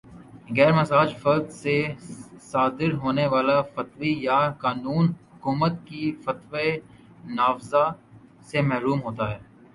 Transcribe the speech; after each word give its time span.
غیر 0.55 0.71
مجاز 0.79 1.09
فرد 1.21 1.45
سے 1.61 1.75
صادر 2.51 2.91
ہونے 3.01 3.25
والا 3.33 3.57
فتویٰ 3.73 4.13
یا 4.27 4.39
قانون 4.63 5.05
حکومت 5.31 5.73
کی 5.87 6.03
قوتِ 6.23 6.53
نافذہ 7.37 7.85
سے 8.49 8.57
محروم 8.69 8.99
ہوتا 9.05 9.25
ہے 9.31 9.39